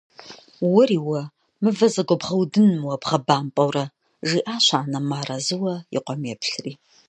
-Уэри 0.73 0.97
уэ, 1.07 1.21
мывэ 1.61 1.87
зэгуэбгъэудыным 1.93 2.81
уэ 2.87 2.95
бгъэбампӏэурэ!– 3.01 3.85
жиӏащ 4.27 4.67
анэм 4.79 5.05
мыарэзыуэ 5.09 5.73
и 5.95 5.99
къуэм 6.05 6.21
еплъри. 6.33 6.73